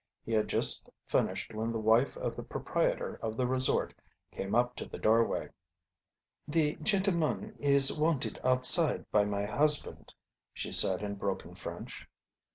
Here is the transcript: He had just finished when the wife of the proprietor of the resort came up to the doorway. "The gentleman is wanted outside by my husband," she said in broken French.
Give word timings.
He 0.25 0.31
had 0.31 0.47
just 0.47 0.89
finished 1.05 1.53
when 1.53 1.71
the 1.71 1.77
wife 1.77 2.17
of 2.17 2.35
the 2.35 2.41
proprietor 2.41 3.19
of 3.21 3.37
the 3.37 3.45
resort 3.45 3.93
came 4.31 4.55
up 4.55 4.75
to 4.77 4.85
the 4.87 4.97
doorway. 4.97 5.49
"The 6.47 6.77
gentleman 6.77 7.53
is 7.59 7.95
wanted 7.95 8.39
outside 8.43 9.05
by 9.11 9.25
my 9.25 9.45
husband," 9.45 10.15
she 10.55 10.71
said 10.71 11.03
in 11.03 11.13
broken 11.17 11.53
French. 11.53 12.07